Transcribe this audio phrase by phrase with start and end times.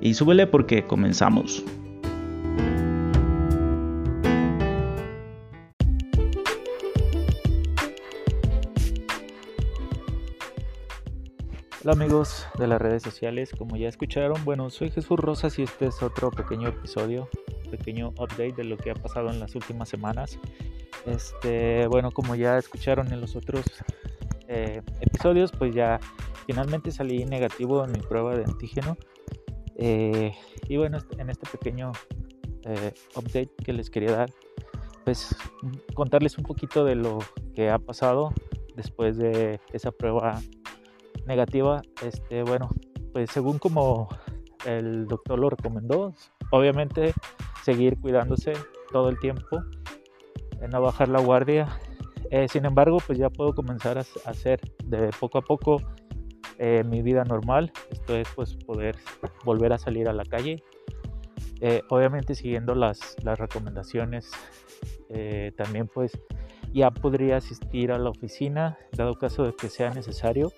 [0.00, 1.64] Y súbele porque comenzamos.
[11.82, 15.86] Hola amigos de las redes sociales, como ya escucharon, bueno, soy Jesús Rosas y este
[15.86, 17.28] es otro pequeño episodio,
[17.70, 20.38] pequeño update de lo que ha pasado en las últimas semanas.
[21.06, 23.64] Este, bueno, como ya escucharon en los otros
[24.48, 25.98] eh, episodios, pues ya
[26.46, 28.96] finalmente salí negativo en mi prueba de antígeno.
[29.78, 30.34] Eh,
[30.68, 31.92] y bueno, en este pequeño
[32.64, 34.30] eh, update que les quería dar,
[35.04, 35.34] pues
[35.94, 37.20] contarles un poquito de lo
[37.54, 38.32] que ha pasado
[38.76, 40.40] después de esa prueba
[41.26, 41.82] negativa.
[42.02, 42.68] Este, bueno,
[43.12, 44.08] pues según como
[44.66, 46.12] el doctor lo recomendó,
[46.50, 47.14] obviamente
[47.62, 48.52] seguir cuidándose
[48.90, 49.62] todo el tiempo,
[50.70, 51.68] no bajar la guardia.
[52.30, 55.80] Eh, sin embargo, pues ya puedo comenzar a hacer de poco a poco
[56.58, 57.72] eh, mi vida normal.
[57.90, 58.96] Esto es pues poder
[59.44, 60.62] volver a salir a la calle.
[61.60, 64.30] Eh, obviamente siguiendo las, las recomendaciones.
[65.56, 66.12] también pues
[66.72, 70.52] ya podría asistir a la oficina dado caso de que sea necesario.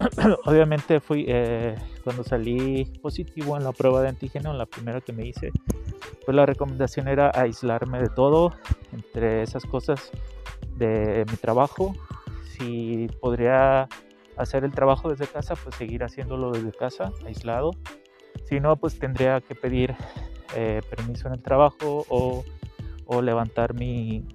[0.44, 5.26] obviamente fui eh, cuando salí positivo en la prueba de antígeno, la primera que me
[5.26, 5.50] hice,
[6.24, 8.54] pues la recomendación era aislarme de todo,
[8.92, 10.10] entre esas cosas
[10.76, 11.94] de mi trabajo.
[12.42, 13.88] Si podría
[14.36, 17.70] hacer el trabajo desde casa, pues seguir haciéndolo desde casa, aislado.
[18.44, 19.94] Si no, pues tendría que pedir
[20.54, 22.44] eh, permiso en el trabajo o,
[23.22, 24.26] levantar mi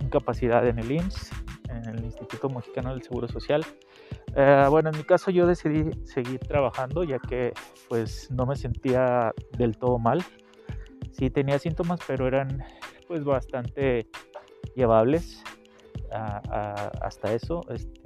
[0.00, 1.32] incapacidad en el IMSS,
[1.70, 3.66] en el Instituto Mexicano del Seguro Social
[4.36, 7.52] eh, bueno, en mi caso yo decidí seguir trabajando ya que
[7.88, 10.24] pues no me sentía del todo mal.
[11.12, 12.62] Sí tenía síntomas, pero eran
[13.06, 14.06] pues bastante
[14.76, 15.42] llevables
[16.10, 17.64] hasta eso.
[17.70, 18.00] Este,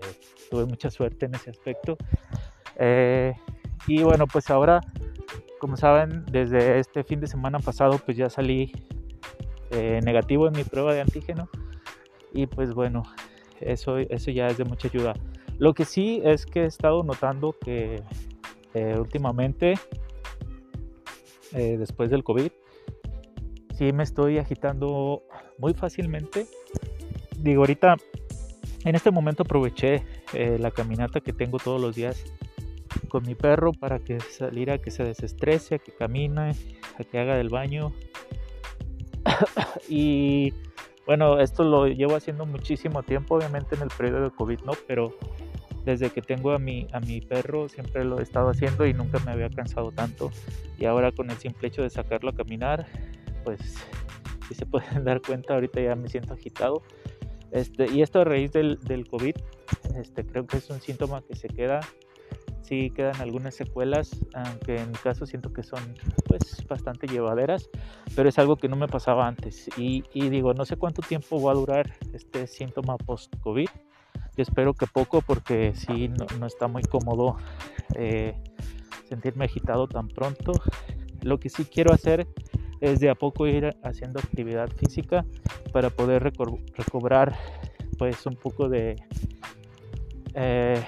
[0.53, 1.97] tuve mucha suerte en ese aspecto.
[2.77, 3.33] Eh,
[3.87, 4.83] y bueno, pues ahora,
[5.59, 8.71] como saben, desde este fin de semana pasado pues ya salí
[9.71, 11.49] eh, negativo en mi prueba de antígeno.
[12.35, 13.03] Y pues bueno,
[13.61, 15.15] eso, eso ya es de mucha ayuda.
[15.59, 18.03] Lo que sí es que he estado notando que
[18.75, 19.79] eh, últimamente,
[21.55, 22.51] eh, después del COVID,
[23.79, 25.23] sí me estoy agitando
[25.57, 26.47] muy fácilmente.
[27.39, 27.97] Digo, ahorita,
[28.85, 32.25] en este momento aproveché eh, la caminata que tengo todos los días
[33.09, 36.55] con mi perro para que saliera, que se desestrese, a que camine,
[36.99, 37.93] a que haga del baño.
[39.89, 40.53] y
[41.07, 44.73] bueno, esto lo llevo haciendo muchísimo tiempo, obviamente en el periodo de COVID, ¿no?
[44.87, 45.15] Pero
[45.85, 49.19] desde que tengo a mi, a mi perro siempre lo he estado haciendo y nunca
[49.21, 50.31] me había cansado tanto.
[50.79, 52.87] Y ahora con el simple hecho de sacarlo a caminar,
[53.45, 53.61] pues
[54.49, 56.83] si se pueden dar cuenta, ahorita ya me siento agitado.
[57.53, 59.37] Este, y esto a raíz del, del COVID,
[59.97, 61.81] este, creo que es un síntoma que se queda.
[62.63, 65.95] Sí quedan algunas secuelas, aunque en mi caso siento que son
[66.27, 67.69] pues bastante llevaderas,
[68.17, 69.69] pero es algo que no me pasaba antes.
[69.77, 73.69] Y, y digo, no sé cuánto tiempo va a durar este síntoma post-COVID
[74.37, 76.09] espero que poco porque sí,
[76.39, 77.37] no, está muy cómodo
[77.95, 78.35] eh,
[79.09, 80.53] sentirme agitado tan pronto.
[81.23, 82.27] Lo que sí quiero hacer
[82.81, 85.25] es de a poco ir haciendo actividad física
[85.73, 87.37] para poder recobrar
[87.99, 88.97] pues un poco de,
[90.35, 90.83] eh,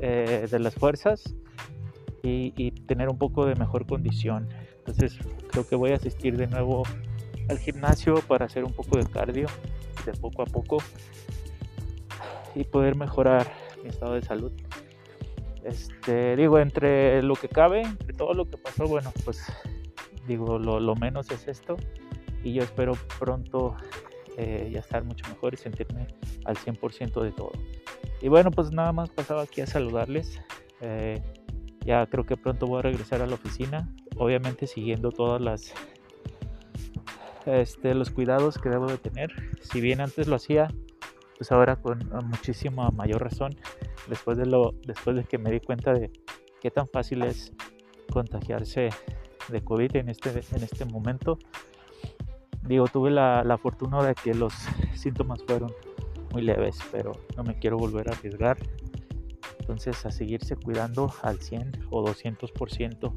[0.00, 1.34] eh, de las fuerzas
[2.22, 4.48] y, y, tener un poco de mejor condición.
[4.78, 6.84] Entonces creo que voy a asistir de nuevo
[7.48, 9.46] al gimnasio para hacer un poco de cardio
[10.04, 10.78] de poco a poco
[12.54, 13.52] y poder mejorar
[13.82, 14.52] mi estado de salud.
[15.64, 19.44] Este, digo, entre lo que cabe, entre todo lo que pasó, bueno, pues
[20.26, 21.76] digo, lo, menos es esto
[22.42, 23.76] y yo espero pronto
[24.36, 26.08] eh, ya estar mucho mejor y sentirme
[26.44, 27.52] al 100% de todo.
[28.20, 30.40] Y bueno, pues nada más pasaba aquí a saludarles.
[30.80, 31.20] Eh,
[31.84, 35.74] ya creo que pronto voy a regresar a la oficina, obviamente siguiendo todas las
[37.46, 39.32] este, los cuidados que debo de tener.
[39.60, 40.68] Si bien antes lo hacía
[41.42, 43.56] pues ahora con muchísima mayor razón,
[44.08, 46.12] después de, lo, después de que me di cuenta de
[46.60, 47.52] qué tan fácil es
[48.12, 48.90] contagiarse
[49.48, 51.38] de COVID en este, en este momento.
[52.62, 54.52] Digo, tuve la, la fortuna de que los
[54.94, 55.72] síntomas fueron
[56.32, 58.56] muy leves, pero no me quiero volver a arriesgar.
[59.60, 63.12] Entonces a seguirse cuidando al 100 o 200%.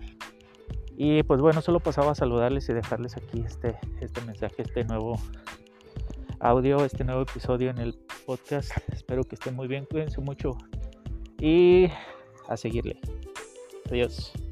[0.98, 5.20] Y pues bueno, solo pasaba a saludarles y dejarles aquí este, este mensaje, este nuevo
[6.40, 8.72] audio, este nuevo episodio en el podcast.
[8.94, 10.52] Espero que estén muy bien, cuídense mucho
[11.40, 11.88] y
[12.48, 13.00] a seguirle.
[13.90, 14.45] Adiós.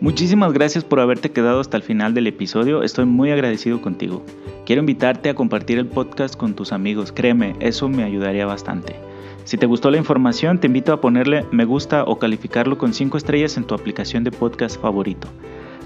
[0.00, 4.22] Muchísimas gracias por haberte quedado hasta el final del episodio, estoy muy agradecido contigo.
[4.64, 8.96] Quiero invitarte a compartir el podcast con tus amigos, créeme, eso me ayudaría bastante.
[9.44, 13.18] Si te gustó la información, te invito a ponerle me gusta o calificarlo con 5
[13.18, 15.28] estrellas en tu aplicación de podcast favorito.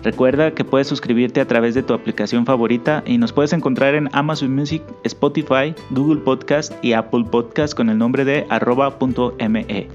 [0.05, 4.11] Recuerda que puedes suscribirte a través de tu aplicación favorita y nos puedes encontrar en
[4.13, 9.89] Amazon Music, Spotify, Google Podcast y Apple Podcast con el nombre de arroba.me.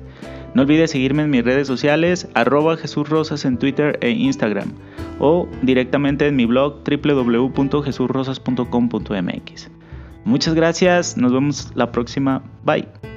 [0.53, 4.73] No olvides seguirme en mis redes sociales, arroba Jesús Rosas en Twitter e Instagram,
[5.19, 9.69] o directamente en mi blog www.jesurrosas.com.mx.
[10.25, 13.08] Muchas gracias, nos vemos la próxima, bye.